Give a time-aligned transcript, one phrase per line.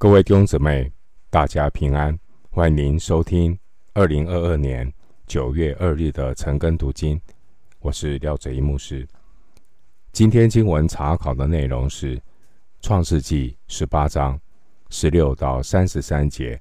[0.00, 0.92] 各位弟兄姊妹，
[1.28, 2.16] 大家平安！
[2.50, 3.58] 欢迎您收听
[3.94, 4.92] 二零二二年
[5.26, 7.20] 九月二日的晨更读经。
[7.80, 9.04] 我是廖哲一牧师。
[10.12, 12.16] 今天经文查考的内容是
[12.80, 14.40] 《创世纪》十八章
[14.88, 16.54] 十六到三十三节。《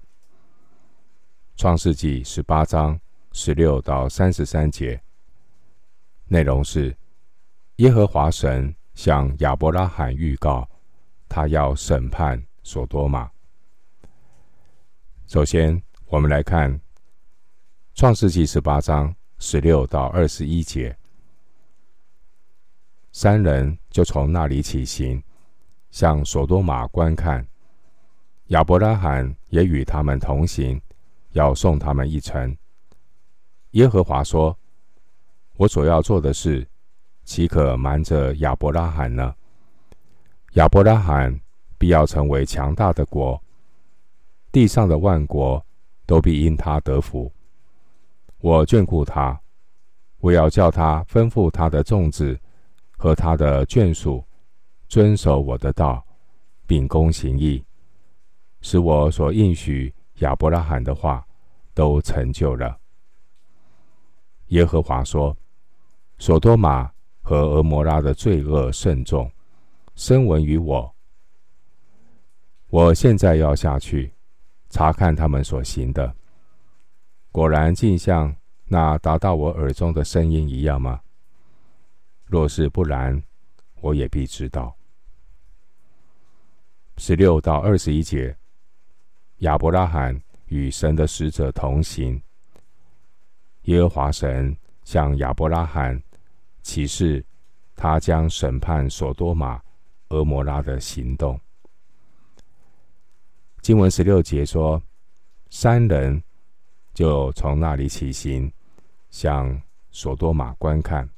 [1.58, 3.00] 创世纪》十八章
[3.34, 5.00] 十六到三十三节
[6.26, 6.98] 内容是：
[7.76, 10.68] 耶和华神向亚伯拉罕预告，
[11.30, 12.44] 他要审判。
[12.68, 13.32] 所多玛。
[15.26, 16.70] 首先，我们来看
[17.96, 20.94] 《创世纪》十八章十六到二十一节。
[23.14, 25.24] 三人就从那里起行，
[25.92, 27.48] 向所多玛观看。
[28.48, 30.82] 亚伯拉罕也与他们同行，
[31.32, 32.56] 要送他们一程。
[33.72, 34.58] 耶和华说
[35.56, 36.68] ：“我所要做的事，
[37.24, 39.34] 岂可瞒着亚伯拉罕呢？”
[40.56, 41.40] 亚伯拉罕。
[41.78, 43.42] 必要成为强大的国，
[44.52, 45.64] 地上的万国
[46.06, 47.32] 都必因他得福。
[48.40, 49.40] 我眷顾他，
[50.20, 52.40] 我要叫他吩咐他的众子
[52.98, 54.24] 和他的眷属
[54.88, 56.06] 遵守我的道，
[56.66, 57.64] 秉公行义，
[58.62, 61.26] 使我所应许亚伯拉罕的话
[61.74, 62.78] 都成就了。
[64.48, 65.36] 耶和华说：
[66.18, 66.90] 所多玛
[67.22, 69.30] 和蛾摩拉的罪恶甚重，
[69.96, 70.92] 声闻于我。
[72.70, 74.12] 我现在要下去
[74.70, 76.14] 查看他们所行的，
[77.32, 81.00] 果然尽像那达到我耳中的声音一样吗？
[82.26, 83.24] 若是不然，
[83.80, 84.76] 我也必知道。
[86.98, 88.36] 十六到二十一节，
[89.38, 92.22] 亚伯拉罕与神的使者同行，
[93.64, 96.02] 耶和华神向亚伯拉罕
[96.62, 97.24] 启示，
[97.78, 99.62] 他将审判所多玛、
[100.10, 101.40] 俄摩拉的行动。
[103.68, 104.82] 经文十六节说，
[105.50, 106.24] 三人
[106.94, 108.50] 就从那里起行，
[109.10, 109.62] 向
[109.92, 111.10] 所多玛观看。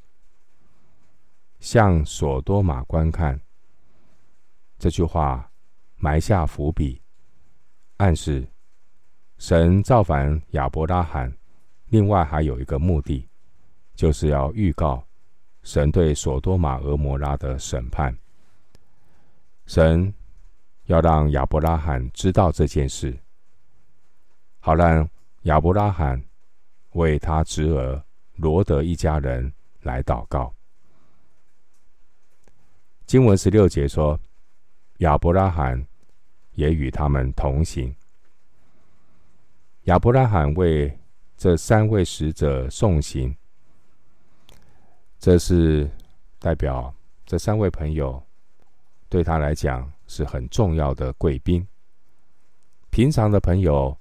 [1.60, 3.40] 向所多玛观看，
[4.80, 5.48] 这句话
[5.96, 7.00] 埋下伏笔，
[7.98, 8.48] 暗示
[9.38, 11.32] 神造反亚伯拉罕，
[11.90, 13.30] 另外还有一个目的，
[13.94, 15.06] 就是要预告
[15.62, 18.12] 神对所多玛、俄摩拉的审判。
[19.68, 20.12] 神。
[20.90, 23.16] 要让亚伯拉罕知道这件事，
[24.60, 25.08] 好让
[25.44, 26.20] 亚伯拉罕
[26.94, 28.04] 为他侄儿
[28.38, 30.52] 罗德一家人来祷告。
[33.06, 34.20] 经文十六节说，
[34.98, 35.86] 亚伯拉罕
[36.54, 37.96] 也与他们同行。
[39.84, 40.92] 亚伯拉罕为
[41.38, 43.36] 这三位使者送行，
[45.20, 45.88] 这是
[46.40, 46.92] 代表
[47.28, 48.20] 这三位朋友
[49.08, 49.88] 对他来讲。
[50.10, 51.66] 是很重要的贵宾。
[52.90, 53.96] 平常的朋友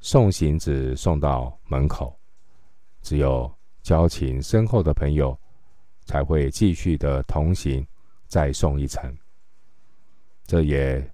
[0.00, 2.14] 送行只送到门口，
[3.00, 3.50] 只有
[3.80, 5.38] 交情深厚的朋友
[6.04, 7.86] 才会继续的同行，
[8.26, 9.16] 再送一程。
[10.44, 11.08] 这也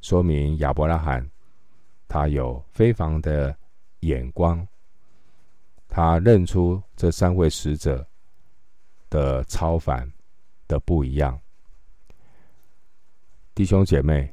[0.00, 1.28] 说明亚伯拉罕
[2.08, 3.54] 他有非凡的
[4.00, 4.66] 眼光，
[5.86, 8.06] 他认出这三位使者
[9.10, 10.10] 的超凡
[10.66, 11.38] 的不一样。
[13.56, 14.30] 弟兄姐妹，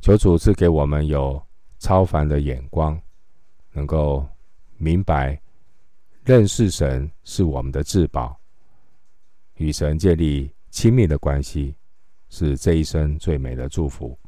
[0.00, 1.40] 求主赐给我们有
[1.78, 3.00] 超凡的眼光，
[3.70, 4.26] 能够
[4.78, 5.40] 明白
[6.24, 8.36] 认识神是我们的至宝，
[9.58, 11.72] 与神建立亲密的关系
[12.30, 14.18] 是这一生最美的祝福。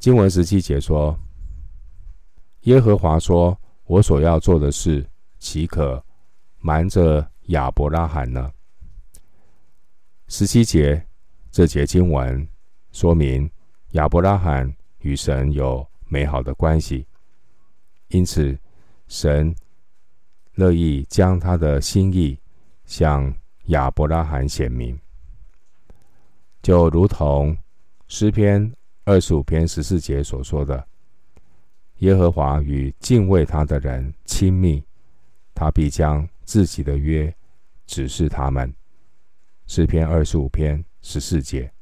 [0.00, 1.16] 经文十七节说
[2.62, 6.04] ：“耶和华说，我所要做的事，岂可
[6.58, 8.52] 瞒着亚伯拉罕呢？”
[10.26, 11.07] 十七节。
[11.58, 12.48] 这节经文
[12.92, 13.50] 说明
[13.90, 17.04] 亚伯拉罕与神有美好的关系，
[18.10, 18.56] 因此
[19.08, 19.52] 神
[20.54, 22.38] 乐意将他的心意
[22.84, 23.34] 向
[23.70, 24.96] 亚伯拉罕显明，
[26.62, 27.58] 就如同
[28.06, 30.86] 诗篇二十五篇十四节所说的
[31.98, 34.80] ：“耶和华与敬畏他的人亲密，
[35.56, 37.34] 他必将自己的约
[37.84, 38.72] 指示他们。”
[39.66, 40.84] 诗篇二十五篇。
[41.10, 41.72] 十四节，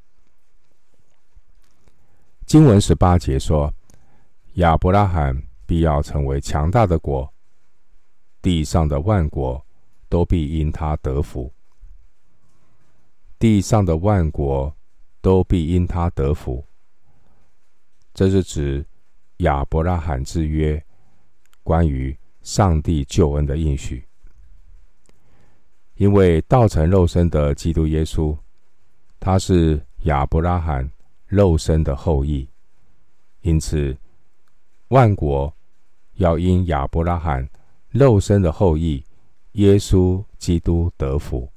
[2.47, 3.75] 经文十八节说
[4.55, 7.35] ：“亚伯拉罕必要成为强大的国，
[8.41, 9.67] 地上的万国
[10.09, 11.53] 都必因他得福。
[13.37, 14.73] 地上的万国
[15.21, 16.65] 都必因他得福。”
[18.15, 18.87] 这是指
[19.39, 20.81] 亚伯拉罕之约，
[21.65, 24.07] 关于上帝救恩的应许。
[25.97, 28.39] 因为道成肉身的基督耶稣。
[29.19, 30.91] 他是亚伯拉罕
[31.27, 32.49] 肉身的后裔，
[33.41, 33.97] 因此
[34.89, 35.53] 万国
[36.15, 37.49] 要因亚伯拉罕
[37.91, 39.05] 肉身的后裔
[39.53, 41.51] 耶稣基督得福，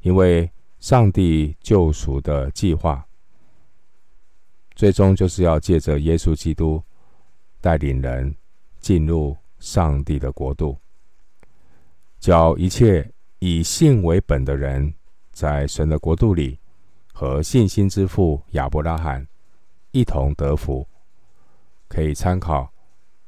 [0.00, 3.06] 因为上帝救赎的计划，
[4.74, 6.82] 最终就是要借着耶稣基督
[7.60, 8.34] 带领人
[8.80, 10.76] 进入上帝的国度，
[12.18, 13.08] 叫一切
[13.40, 14.92] 以信为本的人，
[15.32, 16.58] 在神的国度里，
[17.12, 19.26] 和信心之父亚伯拉罕
[19.90, 20.86] 一同得福，
[21.88, 22.70] 可以参考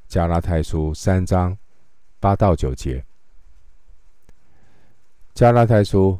[0.06, 1.56] 加拉太书三章
[2.20, 3.02] 八到九节。
[5.32, 6.18] 加拉太书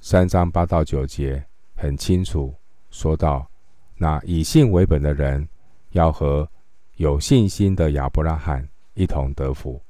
[0.00, 1.44] 三章八到九节
[1.74, 2.54] 很清楚
[2.90, 3.48] 说到，
[3.96, 5.46] 那以信为本的人
[5.90, 6.48] 要和
[6.94, 9.80] 有信心的亚伯拉罕一同得福。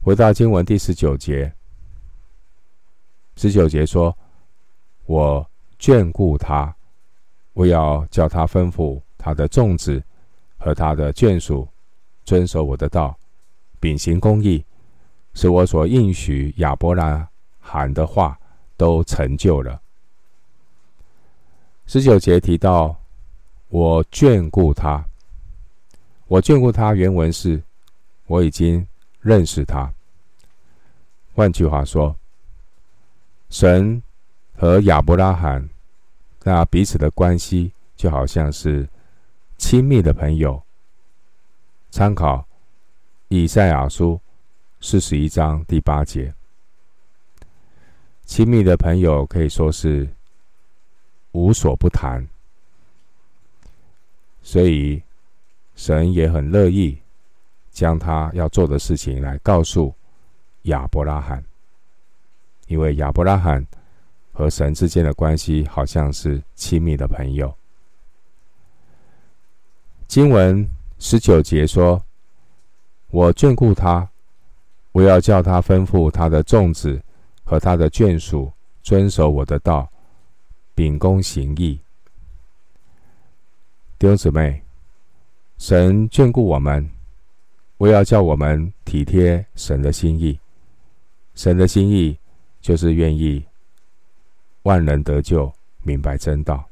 [0.00, 1.52] 回到经文第十九节。
[3.38, 4.16] 十九节说
[5.04, 5.46] ：“我
[5.78, 6.74] 眷顾他，
[7.52, 10.02] 我要叫他吩咐他的众子
[10.56, 11.68] 和他的眷属
[12.24, 13.14] 遵守我的道，
[13.78, 14.64] 秉行公义，
[15.34, 17.28] 使我所应许亚伯拉
[17.60, 18.38] 罕的话
[18.78, 19.78] 都成就了。”
[21.84, 22.96] 十九节提到
[23.68, 25.04] “我眷顾他”，
[26.26, 27.62] 我眷顾他原文是
[28.28, 28.84] “我已经
[29.20, 29.92] 认识他”。
[31.36, 32.16] 换句话说。
[33.48, 34.02] 神
[34.54, 35.68] 和亚伯拉罕
[36.42, 38.88] 那彼此的关系，就好像是
[39.56, 40.62] 亲密的朋友。
[41.90, 42.46] 参考
[43.28, 44.20] 以赛亚书
[44.80, 46.32] 四十一章第八节，
[48.24, 50.08] 亲密的朋友可以说是
[51.32, 52.26] 无所不谈，
[54.42, 55.02] 所以
[55.74, 56.98] 神也很乐意
[57.70, 59.94] 将他要做的事情来告诉
[60.62, 61.42] 亚伯拉罕。
[62.66, 63.64] 因为亚伯拉罕
[64.32, 67.54] 和神之间的关系好像是亲密的朋友。
[70.06, 70.68] 经文
[70.98, 72.02] 十九节说
[73.10, 74.08] ：“我眷顾他，
[74.92, 77.02] 我要叫他吩咐他的众子
[77.44, 78.52] 和他的眷属
[78.82, 79.88] 遵守我的道，
[80.74, 81.80] 秉公行义。”
[83.98, 84.62] 弟兄姊妹，
[85.58, 86.88] 神眷顾我们，
[87.78, 90.38] 我要叫我们体贴神的心意，
[91.34, 92.16] 神的心意。
[92.66, 93.46] 就是愿意
[94.64, 95.52] 万人得救，
[95.84, 96.68] 明白真道。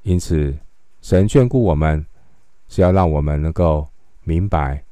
[0.00, 0.56] 因此，
[1.02, 2.06] 神眷顾我们，
[2.70, 3.86] 是要让我们能够
[4.22, 4.82] 明白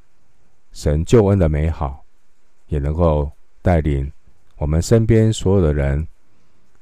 [0.71, 2.05] 神救恩的美好，
[2.67, 3.31] 也能够
[3.63, 4.11] 带领
[4.57, 6.07] 我们身边所有的人，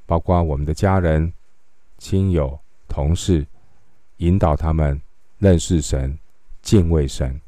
[0.06, 1.32] 包括我们的家人、
[2.00, 2.60] 亲友、
[2.90, 3.48] 同事，
[4.18, 5.02] 引导他们
[5.38, 6.20] 认识神、
[6.62, 7.40] 敬畏神。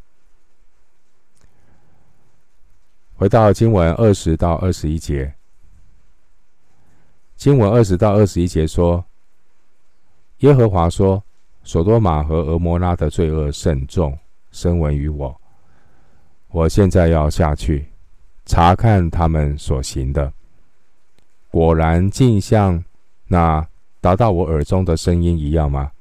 [3.17, 5.35] 回到经文二十到二十一节。
[7.41, 9.03] 经文二十到二十一节说
[10.45, 11.23] ：“耶和华说，
[11.63, 14.15] 所多玛和俄摩拉的罪恶甚重，
[14.51, 15.35] 深闻于我。
[16.49, 17.87] 我现在要下去
[18.45, 20.31] 查看他们所行的，
[21.49, 22.83] 果然竟像
[23.25, 23.67] 那
[23.99, 25.91] 达到我耳中的声音一样吗？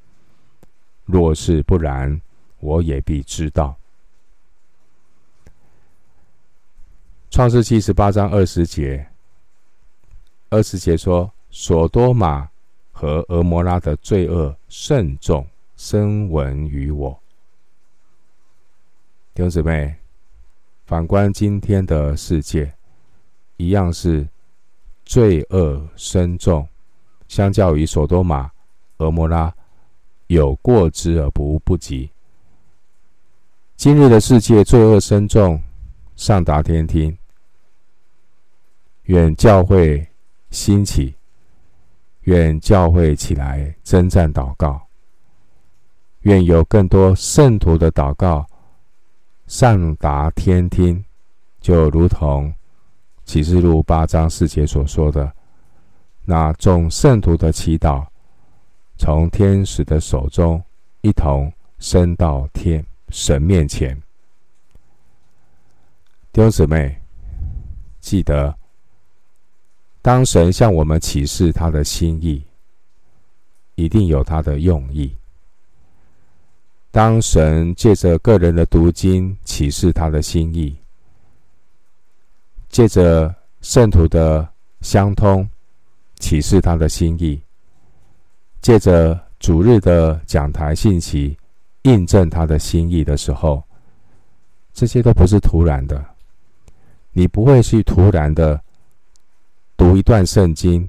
[1.06, 2.20] 若是不然，
[2.58, 3.74] 我也必知道。”
[7.32, 9.09] 创世记十八章二十节。
[10.50, 12.50] 二十节说：“所多玛
[12.90, 15.46] 和俄摩拉的罪恶甚重，
[15.76, 17.16] 深闻于我。”
[19.32, 19.94] 弟兄姊妹，
[20.86, 22.74] 反观今天的世界，
[23.58, 24.28] 一样是
[25.04, 26.66] 罪恶深重，
[27.28, 28.50] 相较于所多玛、
[28.98, 29.54] 俄摩拉，
[30.26, 32.10] 有过之而不不及。
[33.76, 35.62] 今日的世界罪恶深重，
[36.16, 37.16] 上达天听，
[39.04, 40.09] 愿教会。
[40.50, 41.14] 兴起，
[42.22, 44.80] 愿教会起来征战祷告，
[46.22, 48.44] 愿有更多圣徒的祷告
[49.46, 51.04] 上达天听，
[51.60, 52.52] 就如同
[53.24, 55.32] 启示录八章四节所说的，
[56.24, 58.04] 那众圣徒的祈祷
[58.96, 60.62] 从天使的手中
[61.00, 63.96] 一同升到天神面前。
[66.32, 67.00] 弟兄姊妹，
[68.00, 68.59] 记得。
[70.02, 72.42] 当神向我们启示他的心意，
[73.74, 75.14] 一定有他的用意。
[76.90, 80.74] 当神借着个人的读经启示他的心意，
[82.70, 84.48] 借着圣徒的
[84.80, 85.46] 相通
[86.18, 87.38] 启示他的心意，
[88.62, 91.36] 借着主日的讲台信息
[91.82, 93.62] 印证他的心意的时候，
[94.72, 96.02] 这些都不是突然的。
[97.12, 98.58] 你不会去突然的。
[99.80, 100.86] 读一段圣经，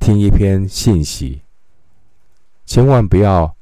[0.00, 1.42] 听一篇信息，
[2.64, 3.54] 千万不要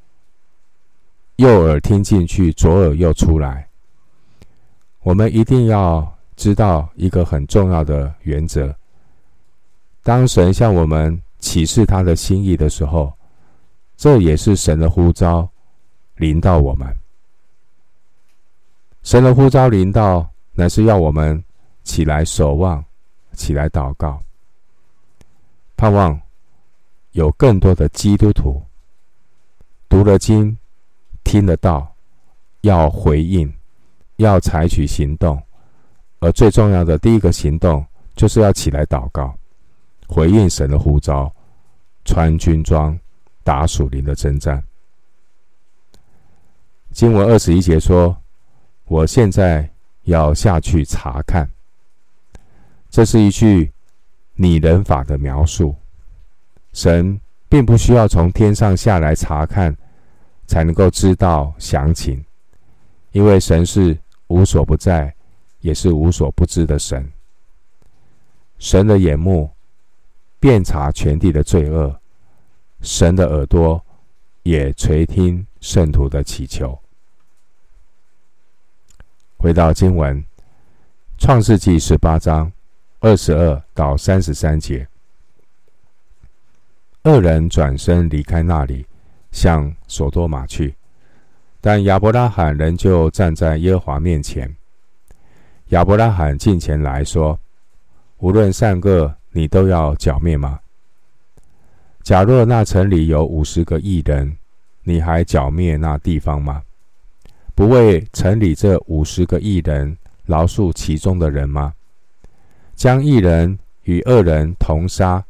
[1.35, 3.69] 右耳听进去，左耳又出来。
[5.01, 8.73] 我们一定要知道一个很重要的原则：
[10.05, 13.13] 当神向我们启示他的心意的时候，
[13.97, 15.51] 这也是神的呼召
[16.15, 16.97] 临到我们。
[19.03, 21.43] 神的呼召临到，乃是要我们
[21.83, 22.85] 起来守望，
[23.41, 24.21] 起来祷告，
[25.77, 26.21] 盼望
[27.13, 28.63] 有更多的基督徒
[29.89, 30.59] 读了经、
[31.25, 31.95] 听得到，
[32.61, 33.51] 要回应。
[34.17, 35.43] 要采取行动，
[36.19, 37.83] 而最重要的第一个行动，
[38.15, 39.35] 就是要起来祷告，
[40.07, 41.35] 回应神的呼召，
[42.05, 43.01] 穿军装，
[43.43, 44.63] 打属灵的征战。
[46.93, 48.15] 经文二十一节说
[48.85, 49.67] ：“我现在
[50.03, 51.49] 要下去查看。”
[52.91, 53.73] 这是一句
[54.35, 55.75] 拟人法的描述。
[56.73, 59.77] 神并不需要从天上下来查看，
[60.47, 62.25] 才能够知道详情，
[63.13, 63.99] 因为神是。
[64.31, 65.13] 无所不在，
[65.59, 67.05] 也是无所不知的神。
[68.61, 69.51] 神的眼目
[70.39, 72.01] 遍察全地的罪恶，
[72.81, 73.85] 神的耳朵
[74.45, 76.79] 也垂听圣徒的祈求。
[79.37, 80.17] 回到经文，
[81.19, 82.53] 《创世纪》十八章
[83.03, 84.87] 二十二到三十三节，
[87.03, 88.85] 二人转身离开那里，
[89.33, 90.75] 向所多玛去。
[91.63, 94.55] 但亚伯拉罕仍旧站在耶和华面前。
[95.69, 97.41] 亚伯拉罕近前来说
[98.21, 100.61] ：“无论善恶，你都要剿灭吗？
[102.03, 104.37] 假若那城里有五十个异人，
[104.83, 106.63] 你还剿灭那地方吗？
[107.55, 111.73] 不为城里这五十个异人饶恕其中的人吗？
[112.81, 115.23] 将一人与二人同杀，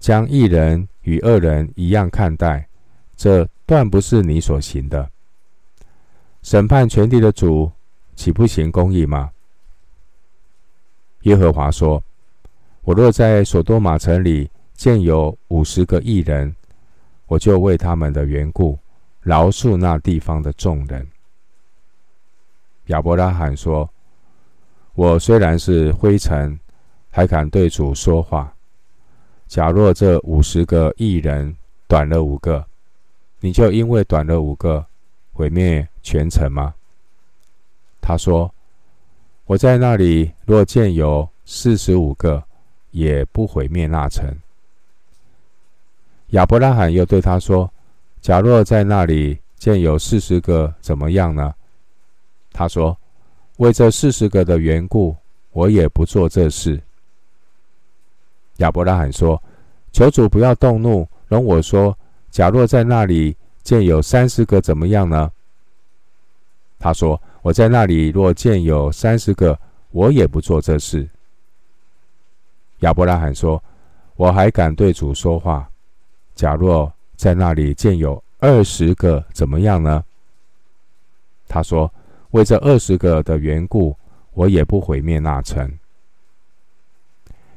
[0.00, 2.66] 将一人与二人一样看待，
[3.14, 5.10] 这断不是你所行的。”
[6.40, 7.70] 审判全地的主，
[8.16, 9.30] 岂不行公义吗？
[11.24, 12.02] 耶和华说
[12.84, 16.56] ：“我若在所多玛城里见有五十个义人，
[17.26, 18.78] 我就为他们的缘故
[19.20, 21.06] 饶恕那地方的众人。”
[22.88, 23.86] 亚伯拉罕说
[24.96, 26.58] ：“我虽然是灰尘，
[27.14, 28.52] 还敢对主说话。
[29.46, 31.56] 假若这五十个义人
[31.86, 32.66] 短了五个，
[33.38, 34.84] 你就因为短了五个。”
[35.32, 36.72] 毁灭全城吗？
[38.00, 38.52] 他说
[39.46, 42.40] ：“我在那里若见有四十五个，
[42.92, 44.32] 也不毁灭那城。”
[46.30, 47.68] 亚伯拉罕又对他说
[48.22, 51.52] ：“假若在那里见有四十个，怎么样呢？”
[52.52, 52.96] 他说
[53.58, 55.16] ：“为这四十个的缘故，
[55.50, 56.80] 我也不做这事。”
[58.58, 59.42] 亚伯拉罕说
[59.92, 61.96] ：“求主不要动怒，容我说，
[62.30, 65.32] 假若在那里。”见有三十个怎么样呢？
[66.78, 69.58] 他说：“我在那里若见有三十个，
[69.90, 71.08] 我也不做这事。”
[72.80, 73.64] 亚伯拉罕说
[74.16, 75.66] ：“我还敢对主说话。
[76.34, 80.04] 假若在那里见有二十个怎么样呢？”
[81.48, 81.90] 他说
[82.32, 83.96] ：“为这二十个的缘故，
[84.34, 85.72] 我也不毁灭那城。”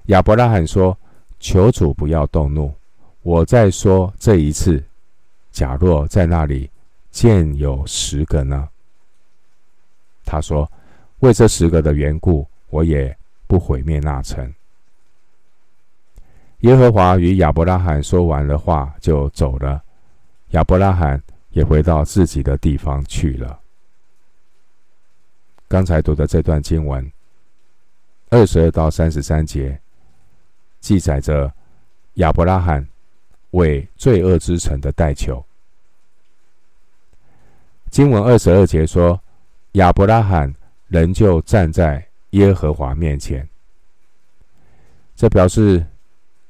[0.08, 0.98] 亚伯拉罕说
[1.40, 2.74] ：“求主不要动怒，
[3.24, 4.84] 我再说这一次。”
[5.52, 6.70] 假若在那里
[7.10, 8.70] 见有十个呢？
[10.24, 10.70] 他说
[11.20, 13.16] ：“为这十个的缘故，我也
[13.48, 14.54] 不毁灭那城。”
[16.62, 19.82] 耶和华与亚伯拉罕说完了话，就走了。
[20.52, 23.60] 亚伯拉罕也回到自己的地方去了。
[25.68, 27.12] 刚才读的这段经文，
[28.30, 29.80] 二十二到三十三节，
[30.80, 31.52] 记载着
[32.16, 32.88] 亚伯拉罕
[33.52, 35.44] 为罪恶之城的代求。
[37.90, 39.20] 经文二十二节说
[39.74, 40.54] ：“亚伯拉罕
[40.88, 43.48] 仍旧站在耶和华面前。”
[45.16, 45.86] 这表示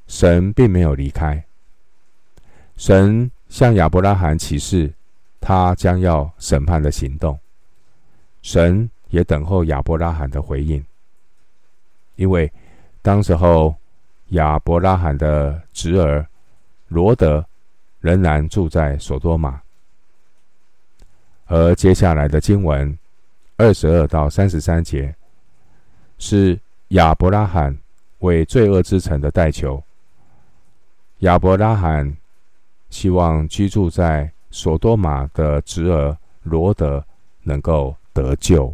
[0.07, 1.43] 神并没有离开。
[2.75, 4.93] 神向亚伯拉罕启示
[5.39, 7.37] 他将要审判的行动。
[8.41, 10.83] 神也等候亚伯拉罕的回应，
[12.15, 12.51] 因为
[13.01, 13.75] 当时候
[14.29, 16.27] 亚伯拉罕的侄儿
[16.87, 17.45] 罗德
[17.99, 19.61] 仍然住在所多玛。
[21.45, 22.97] 而接下来的经文
[23.55, 25.15] 二十二到三十三节，
[26.17, 27.77] 是亚伯拉罕
[28.19, 29.81] 为罪恶之城的代求。
[31.19, 32.15] 亚伯拉罕
[32.89, 37.03] 希望居住在所多玛的侄儿罗德
[37.43, 38.73] 能够得救。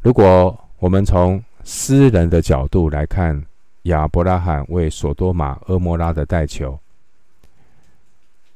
[0.00, 3.40] 如果我们从私人的角度来看
[3.82, 6.78] 亚伯拉罕为所多玛、蛾摩拉的代求。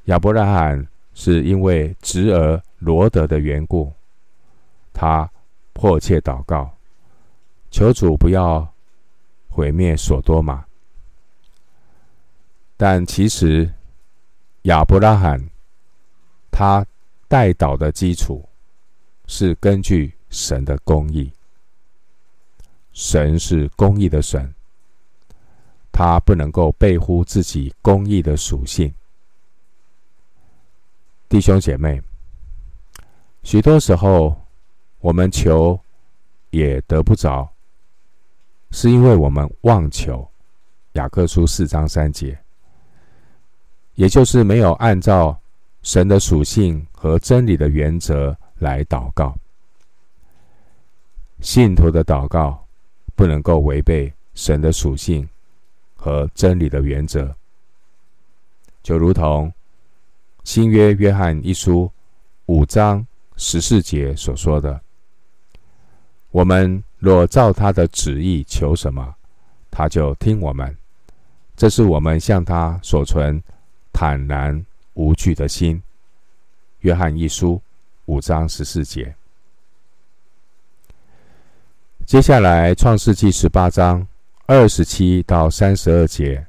[0.05, 3.91] 亚伯拉罕是因为侄儿罗德的缘故，
[4.93, 5.29] 他
[5.73, 6.69] 迫切祷告，
[7.71, 8.67] 求主不要
[9.49, 10.63] 毁灭所多玛。
[12.77, 13.69] 但其实
[14.63, 15.43] 亚伯拉罕
[16.51, 16.85] 他
[17.27, 18.47] 代祷的基础
[19.25, 21.31] 是根据神的公义，
[22.97, 24.51] 神是公义的神，
[25.91, 28.91] 他不能够背乎自己公义的属性。
[31.29, 32.01] 弟兄姐妹，
[33.43, 34.35] 许多时候
[34.97, 35.79] 我们求
[36.49, 37.47] 也得不着，
[38.71, 40.27] 是因为我们妄求。
[40.93, 42.35] 雅各书四章三节，
[43.93, 45.39] 也就是没有按照
[45.83, 49.35] 神的属性和真理的原则来祷告。
[51.41, 52.66] 信徒的祷告
[53.17, 55.27] 不能够违背神的属性
[55.95, 57.35] 和真理的原则，
[58.83, 59.51] 就如同。
[60.43, 61.91] 新约约翰一书
[62.45, 63.05] 五章
[63.35, 64.79] 十四节所说的
[66.31, 69.13] ：“我们若照他的旨意求什么，
[69.69, 70.73] 他就听我们。
[71.57, 73.43] 这是我们向他所存
[73.91, 75.83] 坦然无惧的心。”
[76.79, 77.61] 约翰一书
[78.05, 79.16] 五章十四节。
[82.07, 84.07] 接下来，创世纪十八章
[84.45, 86.47] 二十七到三十二节，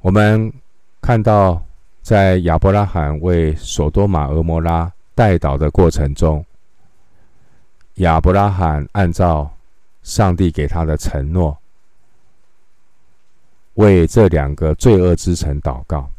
[0.00, 0.52] 我们
[1.00, 1.62] 看到。
[2.02, 6.44] 在亚伯拉罕为所多玛、俄摩拉代祷的过程中，
[7.96, 9.48] 亚伯拉罕按照
[10.02, 11.56] 上帝给他的承诺，
[13.74, 16.10] 为这两个罪恶之城祷告。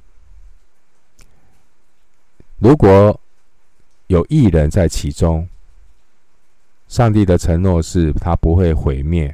[2.59, 3.19] 如果
[4.05, 5.49] 有异人在其中，
[6.91, 9.33] 上帝的承诺是他不会毁灭。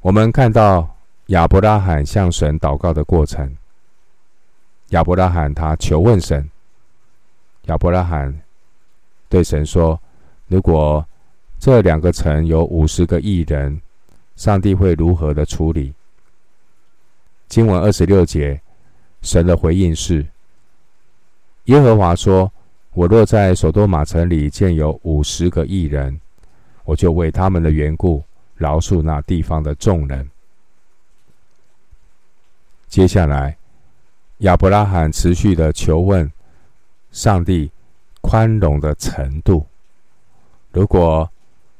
[0.00, 3.52] 我们看到亚伯拉罕向神祷告的过程。
[4.90, 6.48] 亚伯拉罕他求问神，
[7.62, 8.32] 亚伯拉罕
[9.28, 10.00] 对神说
[10.46, 11.04] ：“如果
[11.58, 13.82] 这两个城有五十个义人，
[14.36, 15.92] 上帝会如何的处理？”
[17.50, 18.60] 经文二十六节，
[19.22, 20.24] 神的回应是
[21.66, 22.52] ：“耶和华说，
[22.94, 26.20] 我若在所多玛城里见有五十个义人，
[26.84, 28.22] 我就为他们的缘故
[28.54, 30.30] 饶恕那地方的众人。”
[32.88, 33.56] 接下来。
[34.38, 36.28] 亚伯拉罕持续的求问
[37.12, 37.70] 上帝
[38.20, 39.64] 宽容的程度。
[40.72, 41.30] 如果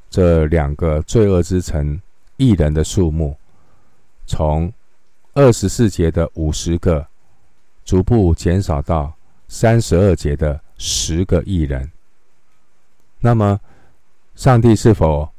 [0.08, 2.00] 这两个罪恶之城
[2.36, 3.36] 义人的数目
[4.26, 4.72] 从
[5.34, 7.04] 二十四节的五十个
[7.84, 9.12] 逐步减少到
[9.48, 11.88] 三十二节的十个艺人，
[13.20, 13.60] 那么
[14.34, 15.30] 上帝是否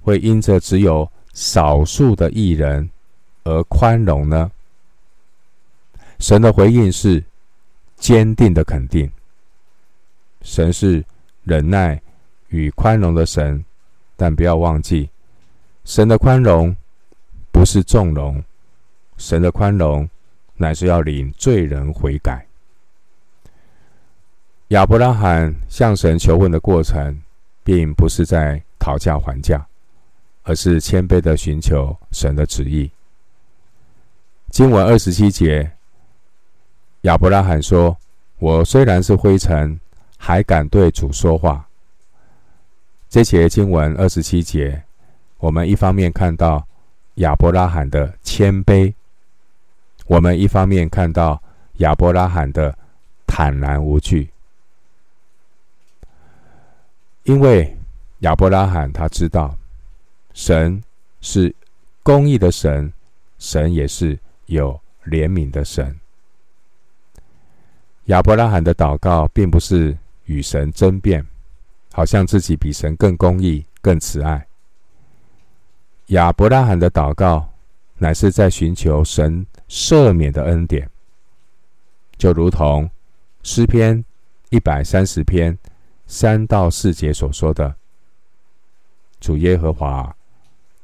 [0.00, 2.88] 会因着只有少数的艺人
[3.42, 4.48] 而宽容呢？
[6.20, 7.22] 神的回应是
[7.96, 9.10] 坚定的肯定。
[10.42, 11.04] 神是
[11.42, 12.00] 忍耐
[12.46, 13.64] 与宽容的神，
[14.14, 15.10] 但不要忘记，
[15.84, 16.74] 神的宽容
[17.50, 18.40] 不是纵容，
[19.16, 20.08] 神的宽容
[20.56, 22.46] 乃是要领罪人悔改。
[24.68, 27.20] 亚伯拉罕向神求问的过程，
[27.62, 29.64] 并不是在讨价还价，
[30.42, 32.90] 而是谦卑的寻求神的旨意。
[34.50, 35.70] 经文二十七节。
[37.02, 37.94] 亚伯拉罕说
[38.40, 39.78] ：“我虽然是灰尘，
[40.16, 41.68] 还敢对主说话。”
[43.10, 44.82] 这节经文二十七节，
[45.36, 46.66] 我们一方面看到
[47.16, 48.94] 亚伯拉罕的谦卑，
[50.06, 51.40] 我们一方面看到
[51.74, 52.74] 亚伯拉罕的
[53.26, 54.30] 坦然无惧，
[57.24, 57.76] 因为
[58.20, 59.56] 亚伯拉罕他知道，
[60.32, 60.82] 神
[61.20, 61.54] 是
[62.02, 62.92] 公义的神，
[63.38, 65.98] 神也是有怜悯的神。
[68.06, 71.26] 亚伯拉罕的祷告并不是与神争辩，
[71.92, 74.46] 好像自己比神更公义、更慈爱。
[76.08, 77.48] 亚伯拉罕的祷告
[77.96, 80.90] 乃是在寻求神赦免的恩典，
[82.18, 82.90] 就如同
[83.42, 84.04] 诗篇
[84.50, 85.56] 一百三十篇
[86.14, 87.74] 三到四节所说的
[89.18, 90.14] ：“主耶和华，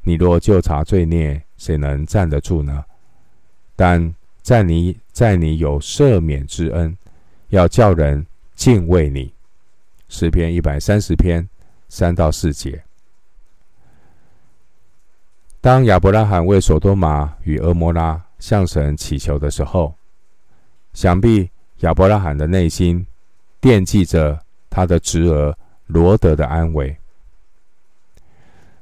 [0.03, 2.85] 你若就查罪孽，谁能站得住呢？
[3.77, 4.13] 但
[4.43, 6.97] 在你，在你有赦免之恩。”
[7.51, 9.33] 要叫人敬畏你，
[10.09, 11.49] 诗篇一百三十篇
[11.89, 12.83] 三到四节。
[15.61, 19.95] 当亚伯拉罕为所多玛与蛾摩拉向神祈求的时候，
[20.93, 23.07] 想必亚伯拉罕的内心
[23.61, 24.41] 惦记着
[24.71, 25.55] 他的侄儿
[25.87, 26.97] 罗德的安危。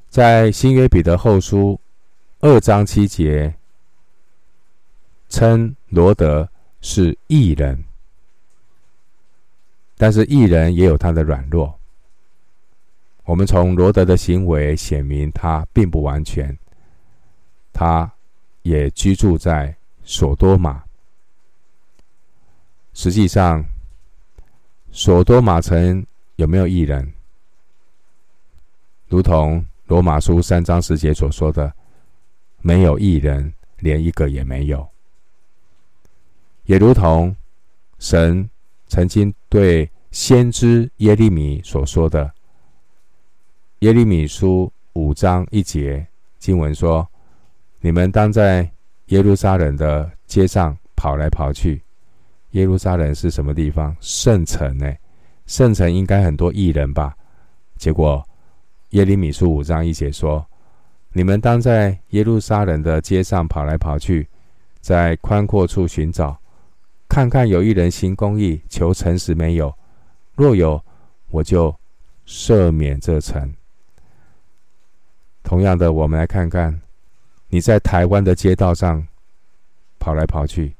[0.08, 1.80] 在新约彼得后书
[2.40, 3.52] 二章七节，
[5.28, 6.48] 称罗德
[6.80, 7.82] 是异人，
[9.96, 11.74] 但是异人也有他的软弱。
[13.24, 16.56] 我们从罗德的行为显明他并不完全，
[17.72, 18.10] 他
[18.62, 19.74] 也居住在
[20.04, 20.82] 所多玛。
[22.94, 23.62] 实际上，
[24.90, 26.04] 所多玛城
[26.36, 27.12] 有没有义人？
[29.06, 31.72] 如同罗马书三章十节所说的，
[32.60, 34.86] 没有义人，连一个也没有。
[36.64, 37.34] 也如同
[37.98, 38.48] 神
[38.86, 42.30] 曾经对先知耶利米所说的，
[43.78, 46.06] 耶利米书五章一节
[46.38, 47.08] 经文说
[47.80, 48.70] ：“你们当在
[49.06, 51.82] 耶路撒冷的街上跑来跑去。”
[52.52, 53.94] 耶路撒冷是什么地方？
[54.00, 54.92] 圣城呢？
[55.46, 57.14] 圣城应该很多异人吧？
[57.76, 58.26] 结果
[58.90, 60.44] 耶利米书五章一节说
[61.12, 64.26] ：“你们当在耶路撒冷的街上跑来跑去，
[64.80, 66.38] 在宽阔处寻找，
[67.08, 69.74] 看看有一人行公义、求诚实没有？
[70.34, 70.82] 若有，
[71.30, 71.74] 我就
[72.26, 73.54] 赦免这城。”
[75.44, 76.78] 同样的，我们来看看
[77.48, 79.06] 你在台湾的街道上
[79.98, 80.74] 跑来跑去。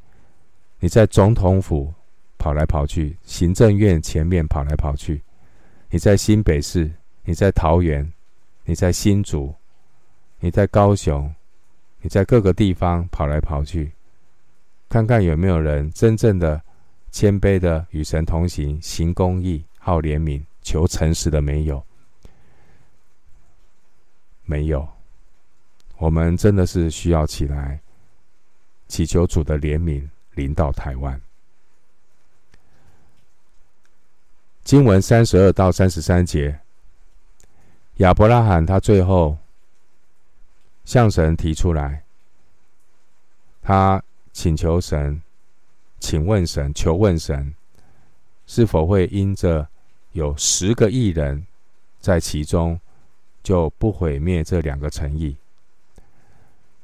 [0.81, 1.93] 你在总统府
[2.38, 5.21] 跑来跑去，行政院前面跑来跑去；
[5.91, 6.91] 你在新北市，
[7.25, 8.12] 你在桃园，
[8.64, 9.53] 你在新竹，
[10.38, 11.35] 你在高雄，
[12.01, 13.93] 你在各个地方跑来跑去，
[14.88, 16.62] 看看有没有人真正的
[17.11, 21.85] 谦卑的与神同行，行公义、好怜悯、求诚实的没有？
[24.45, 24.87] 没有。
[25.97, 27.81] 我们真的是需要起来
[28.87, 30.09] 祈求主的怜悯。
[30.38, 31.20] 临到台湾，
[34.62, 36.61] 经文三十二到三十三节，
[37.96, 39.37] 亚伯拉罕他最后
[40.85, 42.05] 向神提出来，
[43.61, 44.01] 他
[44.33, 45.20] 请求神，
[45.98, 47.53] 请问神，求问神，
[48.46, 49.68] 是否会因着
[50.12, 51.44] 有十个义人
[51.98, 52.81] 在其中，
[53.42, 55.37] 就不毁灭这两个诚意？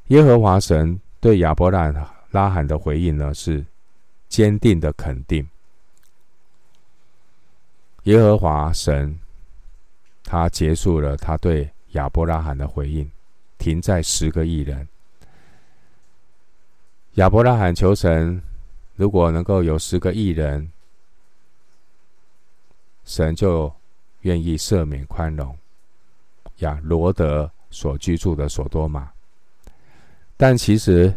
[0.08, 2.23] 耶和华神对亚伯拉罕。
[2.34, 3.64] 拉罕的回应呢，是
[4.28, 5.48] 坚定的肯定。
[8.02, 9.16] 耶和华神，
[10.24, 13.08] 他结束了他对亚伯拉罕的回应，
[13.56, 14.88] 停在十个亿人。
[17.12, 18.42] 亚伯拉罕求神，
[18.96, 20.68] 如果能够有十个亿人，
[23.04, 23.72] 神就
[24.22, 25.56] 愿意赦免宽容
[26.56, 29.08] 亚罗德所居住的所多玛。
[30.36, 31.16] 但其实。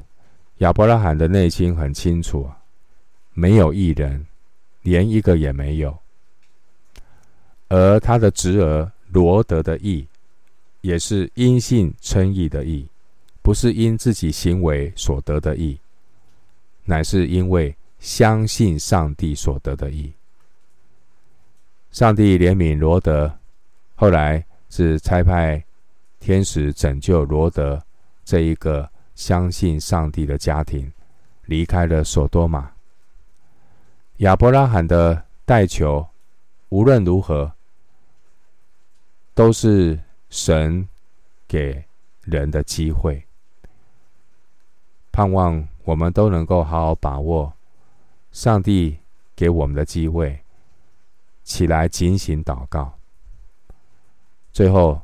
[0.59, 2.57] 亚伯拉罕的内心很清楚啊，
[3.33, 4.25] 没有义人，
[4.81, 5.95] 连一个也没有。
[7.67, 10.07] 而他的侄儿罗德的义，
[10.81, 12.87] 也是因信称义的义，
[13.43, 15.79] 不是因自己行为所得的义，
[16.85, 20.11] 乃是因为相信上帝所得的义。
[21.91, 23.31] 上帝怜悯罗德，
[23.93, 25.63] 后来是差派
[26.19, 27.79] 天使拯救罗德
[28.25, 28.89] 这一个。
[29.17, 30.93] 相信上帝的家庭
[31.45, 32.71] 离开了所多玛。
[34.17, 36.07] 亚伯拉罕的代求，
[36.69, 37.51] 无论如何
[39.33, 39.99] 都是
[40.29, 40.87] 神
[41.47, 41.83] 给
[42.21, 43.25] 人的机会。
[45.11, 47.51] 盼望我们都能够好好把握
[48.31, 48.99] 上帝
[49.35, 50.39] 给我们的机会，
[51.43, 52.93] 起来警醒祷告。
[54.53, 55.01] 最后，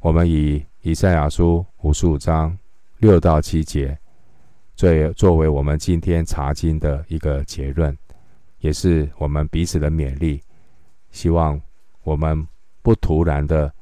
[0.00, 2.58] 我们以以赛亚书五十五章。
[3.02, 3.98] 六到七节，
[4.76, 7.98] 作作为我们今天查经的一个结论，
[8.60, 10.40] 也是我们彼此的勉励。
[11.10, 11.60] 希望
[12.04, 12.46] 我们
[12.80, 13.74] 不突然的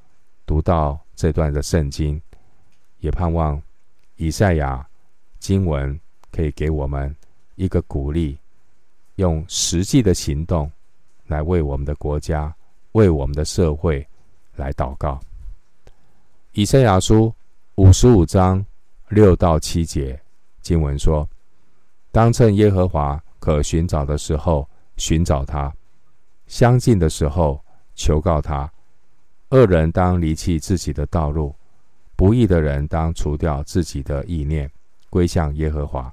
[0.46, 2.18] 读到这段的圣经，
[3.00, 3.60] 也盼望
[4.16, 4.88] 以赛亚
[5.38, 6.00] 经文
[6.32, 7.14] 可以给我们
[7.56, 8.38] 一个鼓励，
[9.16, 10.72] 用实际的行动
[11.26, 12.54] 来为我们的国家、
[12.92, 14.08] 为我们的社会
[14.56, 15.20] 来祷告。
[16.52, 17.30] 以赛亚书
[17.74, 18.64] 五十五章。
[19.10, 20.20] 六到七节
[20.62, 21.28] 经文说
[22.12, 25.72] ：“当趁耶和华可寻找的时候寻找他，
[26.46, 27.60] 相近的时候
[27.96, 28.72] 求告他。
[29.48, 31.52] 恶人当离弃自己的道路，
[32.14, 34.70] 不义的人当除掉自己的意念，
[35.08, 36.12] 归向耶和华。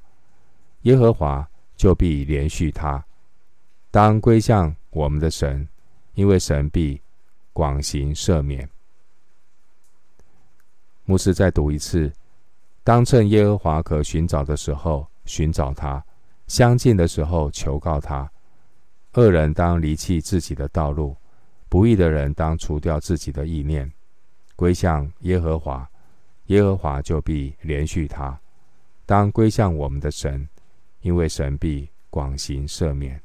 [0.81, 3.05] 耶和华就必怜恤他。
[3.91, 5.67] 当归向我们的神，
[6.15, 6.99] 因为神必
[7.53, 8.67] 广行赦免。”
[11.05, 12.11] 牧师再读一次。
[12.87, 16.01] 当趁耶和华可寻找的时候寻找他，
[16.47, 18.31] 相近的时候求告他。
[19.15, 21.13] 恶人当离弃自己的道路，
[21.67, 23.91] 不义的人当除掉自己的意念，
[24.55, 25.85] 归向耶和华，
[26.45, 28.39] 耶和华就必怜恤他。
[29.05, 30.47] 当归向我们的神，
[31.01, 33.21] 因为神必广行赦免。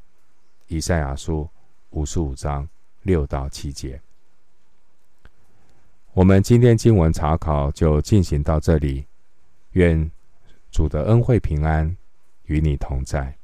[0.66, 1.48] 以赛亚书
[1.90, 2.68] 五十五章
[3.02, 4.00] 六到七节。
[6.14, 9.06] 我们今天经文查考就进行到这里。
[9.72, 10.10] 愿
[10.70, 11.96] 主的恩惠平安
[12.44, 13.41] 与你同在。